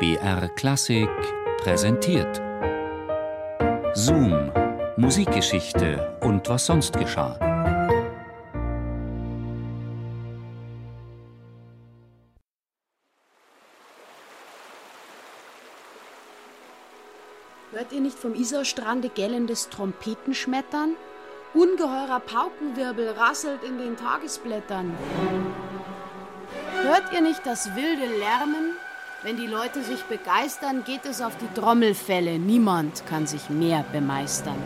BR 0.00 0.48
Klassik 0.56 1.10
präsentiert. 1.58 2.40
Zoom, 3.92 4.50
Musikgeschichte 4.96 6.18
und 6.22 6.48
was 6.48 6.64
sonst 6.64 6.98
geschah. 6.98 7.38
Hört 17.70 17.92
ihr 17.92 18.00
nicht 18.00 18.18
vom 18.18 18.34
Isarstrande 18.34 19.10
gellendes 19.10 19.68
Trompetenschmettern? 19.68 20.96
Ungeheurer 21.52 22.20
Paukenwirbel 22.20 23.10
rasselt 23.10 23.62
in 23.64 23.76
den 23.76 23.98
Tagesblättern. 23.98 24.96
Hört 26.84 27.12
ihr 27.12 27.20
nicht 27.20 27.44
das 27.44 27.76
wilde 27.76 28.06
Lärmen? 28.06 28.76
Wenn 29.22 29.36
die 29.36 29.46
Leute 29.46 29.82
sich 29.82 30.02
begeistern, 30.04 30.82
geht 30.82 31.04
es 31.04 31.20
auf 31.20 31.36
die 31.36 31.60
Trommelfälle. 31.60 32.38
Niemand 32.38 33.04
kann 33.06 33.26
sich 33.26 33.50
mehr 33.50 33.84
bemeistern. 33.92 34.56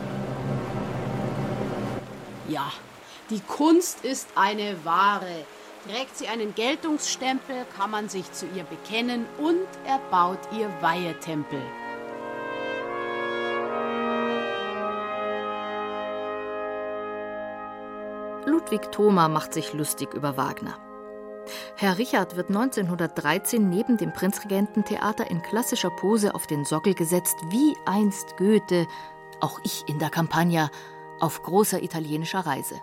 Ja, 2.49 2.71
die 3.31 3.41
Kunst 3.41 4.05
ist 4.05 4.29
eine 4.37 4.77
Ware. 4.85 5.45
Trägt 5.89 6.17
sie 6.17 6.29
einen 6.29 6.55
Geltungsstempel, 6.55 7.67
kann 7.77 7.91
man 7.91 8.09
sich 8.09 8.31
zu 8.31 8.47
ihr 8.55 8.63
bekennen 8.63 9.27
und 9.39 9.67
erbaut 9.87 10.39
ihr 10.57 10.71
Weihetempel. 10.81 11.61
Ludwig 18.47 18.93
Thoma 18.93 19.29
macht 19.29 19.53
sich 19.53 19.73
lustig 19.73 20.15
über 20.15 20.37
Wagner. 20.37 20.79
Herr 21.77 21.99
Richard 21.99 22.37
wird 22.37 22.51
1913 22.51 23.69
neben 23.69 23.97
dem 23.97 24.13
Prinzregententheater 24.13 25.29
in 25.29 25.43
klassischer 25.43 25.91
Pose 25.91 26.33
auf 26.37 26.47
den 26.47 26.65
Sockel 26.65 26.95
gesetzt, 26.95 27.35
wie 27.51 27.75
einst 27.85 28.37
Goethe, 28.37 28.87
auch 29.41 29.59
ich 29.65 29.83
in 29.89 29.99
der 29.99 30.09
Campagna, 30.09 30.71
auf 31.19 31.43
großer 31.43 31.83
italienischer 31.83 32.41
Reise. 32.41 32.77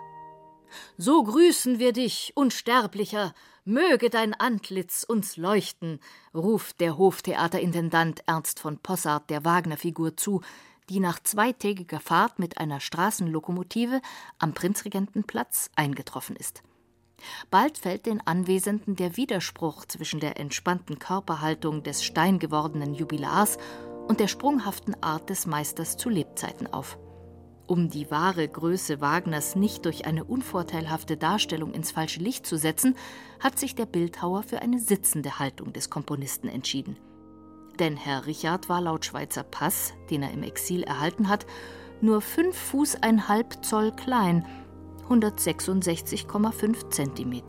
So 0.98 1.24
grüßen 1.24 1.78
wir 1.78 1.94
dich, 1.94 2.32
Unsterblicher, 2.34 3.34
möge 3.64 4.10
dein 4.10 4.34
Antlitz 4.34 5.04
uns 5.04 5.38
leuchten, 5.38 5.98
ruft 6.34 6.80
der 6.80 6.98
Hoftheaterintendant 6.98 8.22
Ernst 8.26 8.60
von 8.60 8.76
Possart 8.76 9.30
der 9.30 9.44
Wagner-Figur 9.46 10.18
zu, 10.18 10.42
die 10.90 11.00
nach 11.00 11.18
zweitägiger 11.22 12.00
Fahrt 12.00 12.38
mit 12.38 12.58
einer 12.58 12.80
Straßenlokomotive 12.80 14.02
am 14.38 14.52
Prinzregentenplatz 14.52 15.70
eingetroffen 15.76 16.36
ist. 16.36 16.62
Bald 17.50 17.78
fällt 17.78 18.06
den 18.06 18.20
Anwesenden 18.26 18.96
der 18.96 19.16
Widerspruch 19.16 19.84
zwischen 19.86 20.20
der 20.20 20.38
entspannten 20.38 20.98
Körperhaltung 20.98 21.82
des 21.82 22.04
steingewordenen 22.04 22.94
Jubilars 22.94 23.58
und 24.08 24.20
der 24.20 24.28
sprunghaften 24.28 25.00
Art 25.02 25.30
des 25.30 25.46
Meisters 25.46 25.96
zu 25.96 26.08
Lebzeiten 26.08 26.66
auf. 26.66 26.98
Um 27.66 27.88
die 27.88 28.10
wahre 28.10 28.46
Größe 28.48 29.00
Wagners 29.00 29.56
nicht 29.56 29.84
durch 29.86 30.04
eine 30.04 30.24
unvorteilhafte 30.24 31.16
Darstellung 31.16 31.72
ins 31.72 31.92
falsche 31.92 32.20
Licht 32.20 32.46
zu 32.46 32.58
setzen, 32.58 32.96
hat 33.40 33.58
sich 33.58 33.74
der 33.74 33.86
Bildhauer 33.86 34.42
für 34.42 34.60
eine 34.60 34.78
sitzende 34.78 35.38
Haltung 35.38 35.72
des 35.72 35.88
Komponisten 35.88 36.48
entschieden. 36.48 36.96
Denn 37.78 37.96
Herr 37.96 38.26
Richard 38.26 38.68
war 38.68 38.80
laut 38.80 39.04
Schweizer 39.04 39.42
Pass, 39.42 39.94
den 40.10 40.22
er 40.22 40.32
im 40.32 40.42
Exil 40.42 40.82
erhalten 40.82 41.28
hat, 41.28 41.46
nur 42.00 42.20
fünf 42.20 42.56
Fuß 42.56 42.96
ein 42.96 43.28
halb 43.28 43.64
Zoll 43.64 43.92
klein 43.92 44.44
166,5 45.08 46.90
cm. 46.90 47.42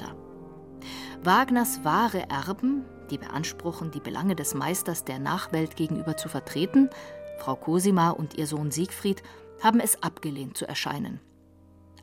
Wagners 1.24 1.84
wahre 1.84 2.30
Erben, 2.30 2.84
die 3.10 3.18
beanspruchen, 3.18 3.92
die 3.92 4.00
Belange 4.00 4.36
des 4.36 4.54
Meisters 4.54 5.06
der 5.06 5.20
Nachwelt 5.20 5.76
gegenüber 5.76 6.18
zu 6.18 6.30
vertreten, 6.30 6.90
Frau 7.40 7.56
Cosima 7.56 8.10
und 8.10 8.36
ihr 8.38 8.48
Sohn 8.48 8.72
Siegfried, 8.72 9.24
haben 9.62 9.80
es 9.80 10.02
abgelehnt 10.04 10.58
zu 10.58 10.68
erscheinen. 10.68 11.22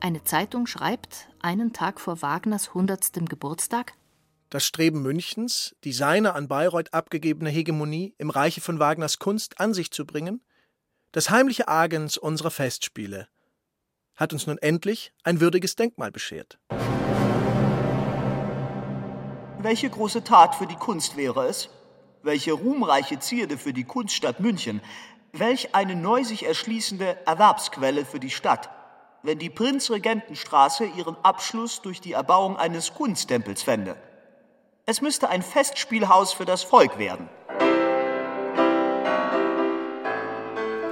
Eine 0.00 0.24
Zeitung 0.24 0.66
schreibt, 0.66 1.28
einen 1.40 1.72
Tag 1.72 2.00
vor 2.00 2.22
Wagners 2.22 2.72
hundertstem 2.72 3.26
Geburtstag, 3.26 3.92
das 4.48 4.66
Streben 4.66 5.02
Münchens, 5.02 5.76
die 5.84 5.92
seine 5.92 6.34
an 6.34 6.48
Bayreuth 6.48 6.92
abgegebene 6.92 7.50
Hegemonie 7.50 8.14
im 8.18 8.30
Reiche 8.30 8.60
von 8.60 8.80
Wagners 8.80 9.18
Kunst 9.18 9.60
an 9.60 9.74
sich 9.74 9.92
zu 9.92 10.04
bringen, 10.04 10.42
das 11.12 11.30
heimliche 11.30 11.68
Agens 11.68 12.16
unserer 12.16 12.50
Festspiele– 12.50 13.28
hat 14.20 14.34
uns 14.34 14.46
nun 14.46 14.58
endlich 14.58 15.12
ein 15.24 15.40
würdiges 15.40 15.74
Denkmal 15.74 16.12
beschert. 16.12 16.58
Welche 19.58 19.90
große 19.90 20.22
Tat 20.22 20.54
für 20.54 20.66
die 20.66 20.76
Kunst 20.76 21.16
wäre 21.16 21.46
es? 21.46 21.70
Welche 22.22 22.52
ruhmreiche 22.52 23.18
Zierde 23.18 23.56
für 23.56 23.72
die 23.72 23.84
Kunststadt 23.84 24.38
München? 24.40 24.82
Welch 25.32 25.74
eine 25.74 25.96
neu 25.96 26.22
sich 26.22 26.44
erschließende 26.46 27.26
Erwerbsquelle 27.26 28.04
für 28.04 28.20
die 28.20 28.30
Stadt, 28.30 28.68
wenn 29.22 29.38
die 29.38 29.50
Prinzregentenstraße 29.50 30.84
ihren 30.84 31.16
Abschluss 31.22 31.82
durch 31.82 32.00
die 32.00 32.12
Erbauung 32.12 32.56
eines 32.56 32.94
Kunsttempels 32.94 33.62
fände. 33.62 33.96
Es 34.86 35.00
müsste 35.00 35.28
ein 35.28 35.42
Festspielhaus 35.42 36.32
für 36.32 36.44
das 36.44 36.62
Volk 36.62 36.98
werden. 36.98 37.28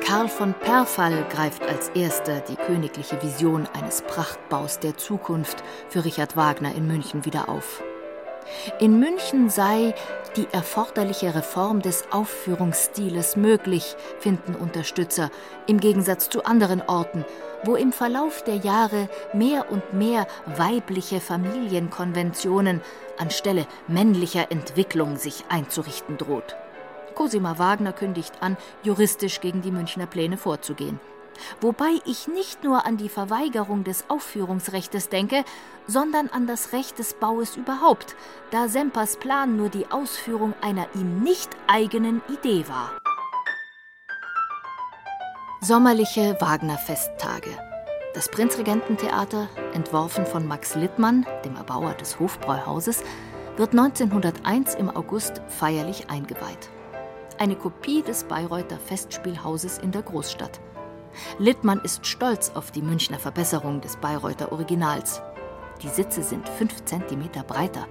Karl 0.08 0.30
von 0.30 0.54
Perfall 0.54 1.26
greift 1.28 1.62
als 1.64 1.90
erster 1.90 2.40
die 2.40 2.56
königliche 2.56 3.22
Vision 3.22 3.68
eines 3.78 4.00
Prachtbaus 4.00 4.80
der 4.80 4.96
Zukunft 4.96 5.62
für 5.90 6.02
Richard 6.02 6.34
Wagner 6.34 6.74
in 6.74 6.86
München 6.86 7.26
wieder 7.26 7.50
auf. 7.50 7.82
In 8.80 8.98
München 8.98 9.50
sei 9.50 9.94
die 10.34 10.48
erforderliche 10.50 11.34
Reform 11.34 11.82
des 11.82 12.04
Aufführungsstiles 12.10 13.36
möglich, 13.36 13.96
finden 14.18 14.54
Unterstützer, 14.54 15.30
im 15.66 15.78
Gegensatz 15.78 16.30
zu 16.30 16.42
anderen 16.46 16.80
Orten, 16.80 17.26
wo 17.64 17.76
im 17.76 17.92
Verlauf 17.92 18.42
der 18.42 18.56
Jahre 18.56 19.10
mehr 19.34 19.70
und 19.70 19.92
mehr 19.92 20.26
weibliche 20.46 21.20
Familienkonventionen 21.20 22.80
anstelle 23.18 23.66
männlicher 23.88 24.50
Entwicklung 24.50 25.18
sich 25.18 25.44
einzurichten 25.50 26.16
droht. 26.16 26.56
Cosima 27.18 27.58
Wagner 27.58 27.92
kündigt 27.92 28.34
an, 28.42 28.56
juristisch 28.84 29.40
gegen 29.40 29.60
die 29.60 29.72
Münchner 29.72 30.06
Pläne 30.06 30.36
vorzugehen. 30.36 31.00
Wobei 31.60 31.90
ich 32.04 32.28
nicht 32.28 32.62
nur 32.62 32.86
an 32.86 32.96
die 32.96 33.08
Verweigerung 33.08 33.82
des 33.82 34.04
Aufführungsrechtes 34.08 35.08
denke, 35.08 35.44
sondern 35.88 36.28
an 36.28 36.46
das 36.46 36.72
Recht 36.72 37.00
des 37.00 37.14
Baues 37.14 37.56
überhaupt, 37.56 38.14
da 38.52 38.68
Sempers 38.68 39.16
Plan 39.16 39.56
nur 39.56 39.68
die 39.68 39.90
Ausführung 39.90 40.54
einer 40.60 40.86
ihm 40.94 41.18
nicht 41.24 41.50
eigenen 41.66 42.22
Idee 42.32 42.68
war. 42.68 42.92
Sommerliche 45.60 46.36
Wagner-Festtage. 46.40 47.50
Das 48.14 48.28
Prinzregententheater, 48.28 49.48
entworfen 49.74 50.24
von 50.24 50.46
Max 50.46 50.76
Littmann, 50.76 51.26
dem 51.44 51.56
Erbauer 51.56 51.94
des 51.94 52.20
Hofbräuhauses, 52.20 53.02
wird 53.56 53.70
1901 53.70 54.76
im 54.76 54.88
August 54.88 55.42
feierlich 55.48 56.08
eingeweiht 56.10 56.70
eine 57.38 57.56
Kopie 57.56 58.02
des 58.02 58.24
Bayreuther 58.24 58.78
Festspielhauses 58.78 59.78
in 59.78 59.92
der 59.92 60.02
Großstadt. 60.02 60.60
Littmann 61.38 61.80
ist 61.80 62.06
stolz 62.06 62.50
auf 62.54 62.70
die 62.70 62.82
Münchner 62.82 63.18
Verbesserung 63.18 63.80
des 63.80 63.96
Bayreuther 63.96 64.52
Originals. 64.52 65.22
Die 65.82 65.88
Sitze 65.88 66.22
sind 66.22 66.48
fünf 66.48 66.84
Zentimeter 66.84 67.42
breiter. 67.42 67.86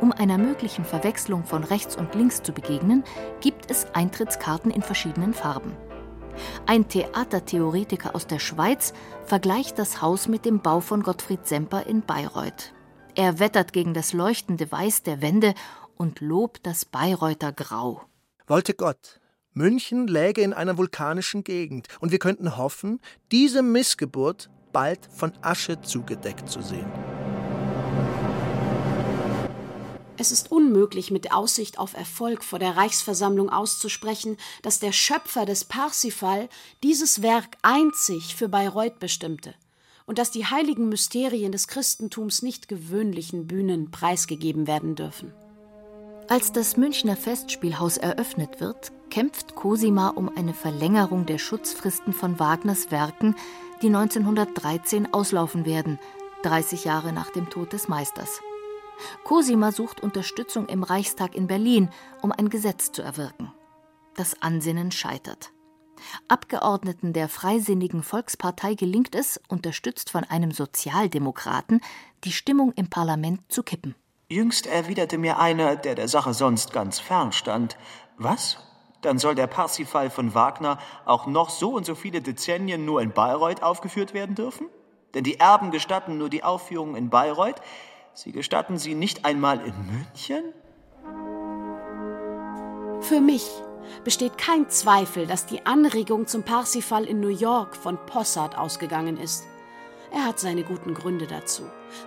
Um 0.00 0.12
einer 0.12 0.38
möglichen 0.38 0.84
Verwechslung 0.84 1.44
von 1.44 1.64
rechts 1.64 1.96
und 1.96 2.14
links 2.14 2.42
zu 2.42 2.52
begegnen, 2.52 3.04
gibt 3.40 3.70
es 3.70 3.86
Eintrittskarten 3.94 4.70
in 4.70 4.82
verschiedenen 4.82 5.32
Farben. 5.32 5.76
Ein 6.66 6.88
Theatertheoretiker 6.88 8.14
aus 8.14 8.26
der 8.26 8.38
Schweiz 8.38 8.92
vergleicht 9.24 9.78
das 9.78 10.00
Haus 10.00 10.28
mit 10.28 10.44
dem 10.44 10.60
Bau 10.60 10.80
von 10.80 11.02
Gottfried 11.02 11.46
Semper 11.46 11.86
in 11.86 12.02
Bayreuth. 12.02 12.72
Er 13.14 13.38
wettert 13.38 13.72
gegen 13.72 13.94
das 13.94 14.12
leuchtende 14.12 14.70
Weiß 14.70 15.02
der 15.02 15.20
Wände 15.20 15.54
und 15.96 16.20
lobt 16.20 16.66
das 16.66 16.84
Bayreuther 16.84 17.52
Grau. 17.52 18.02
Wollte 18.50 18.74
Gott, 18.74 19.20
München 19.52 20.08
läge 20.08 20.42
in 20.42 20.52
einer 20.52 20.76
vulkanischen 20.76 21.44
Gegend 21.44 21.86
und 22.00 22.10
wir 22.10 22.18
könnten 22.18 22.56
hoffen, 22.56 22.98
diese 23.30 23.62
Missgeburt 23.62 24.50
bald 24.72 25.06
von 25.06 25.32
Asche 25.40 25.80
zugedeckt 25.82 26.50
zu 26.50 26.60
sehen. 26.60 26.90
Es 30.18 30.32
ist 30.32 30.50
unmöglich, 30.50 31.12
mit 31.12 31.32
Aussicht 31.32 31.78
auf 31.78 31.94
Erfolg 31.94 32.42
vor 32.42 32.58
der 32.58 32.76
Reichsversammlung 32.76 33.50
auszusprechen, 33.50 34.36
dass 34.62 34.80
der 34.80 34.90
Schöpfer 34.90 35.46
des 35.46 35.64
Parsifal 35.64 36.48
dieses 36.82 37.22
Werk 37.22 37.56
einzig 37.62 38.34
für 38.34 38.48
Bayreuth 38.48 38.98
bestimmte 38.98 39.54
und 40.06 40.18
dass 40.18 40.32
die 40.32 40.46
heiligen 40.46 40.88
Mysterien 40.88 41.52
des 41.52 41.68
Christentums 41.68 42.42
nicht 42.42 42.66
gewöhnlichen 42.66 43.46
Bühnen 43.46 43.92
preisgegeben 43.92 44.66
werden 44.66 44.96
dürfen. 44.96 45.32
Als 46.30 46.52
das 46.52 46.76
Münchner 46.76 47.16
Festspielhaus 47.16 47.96
eröffnet 47.96 48.60
wird, 48.60 48.92
kämpft 49.10 49.56
Cosima 49.56 50.10
um 50.10 50.30
eine 50.36 50.54
Verlängerung 50.54 51.26
der 51.26 51.38
Schutzfristen 51.38 52.12
von 52.12 52.38
Wagners 52.38 52.92
Werken, 52.92 53.34
die 53.82 53.88
1913 53.88 55.12
auslaufen 55.12 55.64
werden, 55.64 55.98
30 56.44 56.84
Jahre 56.84 57.12
nach 57.12 57.30
dem 57.30 57.50
Tod 57.50 57.72
des 57.72 57.88
Meisters. 57.88 58.40
Cosima 59.24 59.72
sucht 59.72 60.04
Unterstützung 60.04 60.68
im 60.68 60.84
Reichstag 60.84 61.34
in 61.34 61.48
Berlin, 61.48 61.88
um 62.22 62.30
ein 62.30 62.48
Gesetz 62.48 62.92
zu 62.92 63.02
erwirken. 63.02 63.52
Das 64.14 64.40
Ansinnen 64.40 64.92
scheitert. 64.92 65.50
Abgeordneten 66.28 67.12
der 67.12 67.28
Freisinnigen 67.28 68.04
Volkspartei 68.04 68.74
gelingt 68.74 69.16
es, 69.16 69.40
unterstützt 69.48 70.10
von 70.10 70.22
einem 70.22 70.52
Sozialdemokraten, 70.52 71.80
die 72.22 72.30
Stimmung 72.30 72.70
im 72.76 72.88
Parlament 72.88 73.40
zu 73.48 73.64
kippen. 73.64 73.96
Jüngst 74.32 74.68
erwiderte 74.68 75.18
mir 75.18 75.40
einer, 75.40 75.74
der 75.74 75.96
der 75.96 76.06
Sache 76.06 76.34
sonst 76.34 76.72
ganz 76.72 77.00
fern 77.00 77.32
stand. 77.32 77.76
Was? 78.16 78.58
Dann 79.02 79.18
soll 79.18 79.34
der 79.34 79.48
Parsifal 79.48 80.08
von 80.08 80.34
Wagner 80.34 80.78
auch 81.04 81.26
noch 81.26 81.50
so 81.50 81.74
und 81.74 81.84
so 81.84 81.96
viele 81.96 82.20
Dezennien 82.20 82.84
nur 82.84 83.02
in 83.02 83.10
Bayreuth 83.10 83.64
aufgeführt 83.64 84.14
werden 84.14 84.36
dürfen? 84.36 84.68
Denn 85.14 85.24
die 85.24 85.40
Erben 85.40 85.72
gestatten 85.72 86.16
nur 86.16 86.28
die 86.28 86.44
Aufführung 86.44 86.94
in 86.94 87.10
Bayreuth, 87.10 87.60
sie 88.14 88.30
gestatten 88.30 88.78
sie 88.78 88.94
nicht 88.94 89.24
einmal 89.24 89.58
in 89.66 89.74
München? 89.86 90.44
Für 93.00 93.20
mich 93.20 93.50
besteht 94.04 94.38
kein 94.38 94.68
Zweifel, 94.68 95.26
dass 95.26 95.46
die 95.46 95.66
Anregung 95.66 96.28
zum 96.28 96.44
Parsifal 96.44 97.04
in 97.04 97.18
New 97.18 97.36
York 97.36 97.74
von 97.74 97.98
Possart 98.06 98.56
ausgegangen 98.56 99.16
ist. 99.16 99.49
Er 100.12 100.24
hat 100.26 100.40
seine 100.40 100.64
guten 100.64 100.94
Gründe 100.94 101.26
dazu. 101.26 101.62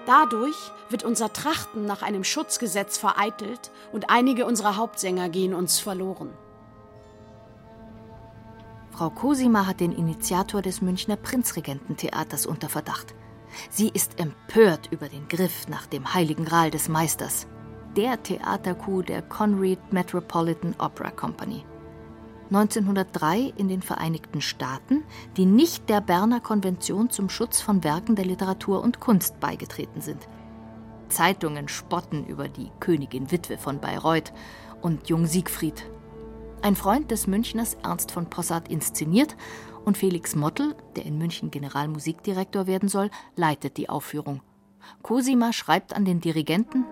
Dadurch 0.06 0.72
wird 0.90 1.04
unser 1.04 1.32
Trachten 1.32 1.86
nach 1.86 2.02
einem 2.02 2.24
Schutzgesetz 2.24 2.98
vereitelt 2.98 3.72
und 3.92 4.10
einige 4.10 4.46
unserer 4.46 4.76
Hauptsänger 4.76 5.30
gehen 5.30 5.54
uns 5.54 5.80
verloren. 5.80 6.34
Frau 8.92 9.10
Cosima 9.10 9.66
hat 9.66 9.80
den 9.80 9.92
Initiator 9.92 10.62
des 10.62 10.82
Münchner 10.82 11.16
Prinzregententheaters 11.16 12.46
unter 12.46 12.70
Verdacht. 12.70 13.16
Sie 13.70 13.90
ist 13.90 14.20
empört 14.20 14.92
über 14.92 15.10
den 15.10 15.28
Griff 15.28 15.68
nach 15.68 15.88
dem 15.88 16.14
heiligen 16.14 16.46
Gral 16.46 16.72
des 16.72 16.90
Meisters, 16.90 17.48
der 17.96 18.22
Theatercoup 18.22 19.06
der 19.08 19.22
Conread 19.22 19.94
Metropolitan 19.94 20.76
Opera 20.78 21.12
Company. 21.12 21.66
1903 22.46 23.54
in 23.58 23.68
den 23.68 23.82
Vereinigten 23.82 24.42
Staaten, 24.42 25.04
die 25.38 25.46
nicht 25.46 25.90
der 25.90 26.02
Berner 26.02 26.40
Konvention 26.40 27.10
zum 27.10 27.30
Schutz 27.30 27.62
von 27.62 27.84
Werken 27.84 28.16
der 28.16 28.26
Literatur 28.26 28.82
und 28.82 29.00
Kunst 29.00 29.40
beigetreten 29.40 30.02
sind. 30.02 30.28
Zeitungen 31.10 31.68
spotten 31.68 32.26
über 32.26 32.48
die 32.48 32.72
Königin 32.80 33.32
Witwe 33.32 33.58
von 33.58 33.80
Bayreuth 33.80 34.34
und 34.82 35.10
Jung 35.10 35.26
Siegfried. 35.26 35.86
Ein 36.62 36.76
Freund 36.76 37.12
des 37.12 37.28
Münchners 37.28 37.78
Ernst 37.84 38.12
von 38.12 38.30
Possart 38.30 38.68
inszeniert 38.68 39.36
und 39.86 39.98
Felix 39.98 40.36
Mottl, 40.36 40.76
der 40.96 41.06
in 41.06 41.18
München 41.18 41.52
Generalmusikdirektor 41.52 42.68
werden 42.68 42.90
soll, 42.90 43.10
leitet 43.36 43.78
die 43.78 43.90
Aufführung. 43.90 44.42
Cosima 45.02 45.54
schreibt 45.54 45.96
an 45.96 46.06
den 46.06 46.20
Dirigenten 46.20 46.86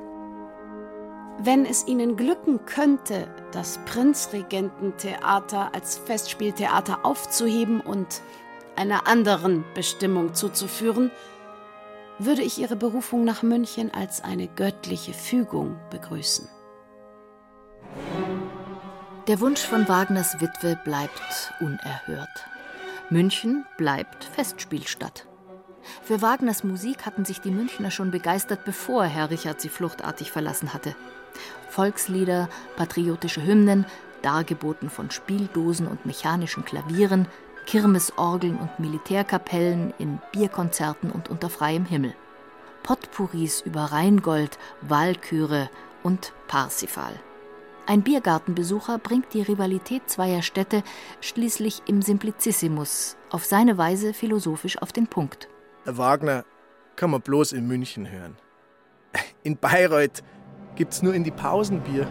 wenn 1.43 1.65
es 1.65 1.88
Ihnen 1.88 2.17
glücken 2.17 2.65
könnte, 2.65 3.27
das 3.51 3.79
Prinzregententheater 3.85 5.73
als 5.73 5.97
Festspieltheater 5.97 7.05
aufzuheben 7.05 7.81
und 7.81 8.21
einer 8.75 9.07
anderen 9.07 9.63
Bestimmung 9.73 10.33
zuzuführen, 10.33 11.11
würde 12.19 12.43
ich 12.43 12.59
Ihre 12.59 12.75
Berufung 12.75 13.23
nach 13.23 13.41
München 13.41 13.91
als 13.93 14.23
eine 14.23 14.47
göttliche 14.47 15.13
Fügung 15.13 15.79
begrüßen. 15.89 16.47
Der 19.27 19.39
Wunsch 19.39 19.61
von 19.61 19.88
Wagners 19.88 20.39
Witwe 20.41 20.79
bleibt 20.83 21.53
unerhört. 21.59 22.45
München 23.09 23.65
bleibt 23.77 24.23
Festspielstadt. 24.23 25.25
Für 26.03 26.21
Wagners 26.21 26.63
Musik 26.63 27.05
hatten 27.05 27.25
sich 27.25 27.41
die 27.41 27.51
Münchner 27.51 27.91
schon 27.91 28.11
begeistert, 28.11 28.65
bevor 28.65 29.05
Herr 29.05 29.31
Richard 29.31 29.59
sie 29.59 29.69
fluchtartig 29.69 30.31
verlassen 30.31 30.73
hatte. 30.73 30.95
Volkslieder, 31.69 32.49
patriotische 32.75 33.43
Hymnen, 33.45 33.85
dargeboten 34.21 34.89
von 34.89 35.11
Spieldosen 35.11 35.88
und 35.88 36.05
mechanischen 36.05 36.65
Klavieren, 36.65 37.27
Kirmesorgeln 37.65 38.57
und 38.57 38.79
Militärkapellen 38.79 39.93
in 39.97 40.19
Bierkonzerten 40.31 41.11
und 41.11 41.29
unter 41.29 41.49
freiem 41.49 41.85
Himmel. 41.85 42.13
Potpourris 42.83 43.61
über 43.61 43.85
Rheingold, 43.85 44.57
Walküre 44.81 45.69
und 46.03 46.33
Parsifal. 46.47 47.13
Ein 47.88 48.03
Biergartenbesucher 48.03 48.99
bringt 48.99 49.33
die 49.33 49.41
Rivalität 49.41 50.09
zweier 50.09 50.41
Städte 50.41 50.83
schließlich 51.19 51.83
im 51.88 52.01
Simplicissimus 52.01 53.17
auf 53.29 53.45
seine 53.45 53.77
Weise 53.77 54.13
philosophisch 54.13 54.81
auf 54.81 54.91
den 54.91 55.07
Punkt. 55.07 55.47
Wagner 55.85 56.45
kann 56.95 57.11
man 57.11 57.21
bloß 57.21 57.53
in 57.53 57.67
München 57.67 58.09
hören. 58.09 58.38
In 59.43 59.57
Bayreuth 59.57 60.23
gibt's 60.81 61.03
nur 61.03 61.13
in 61.13 61.23
die 61.23 61.29
Pausen 61.29 61.79
Bier. 61.81 62.07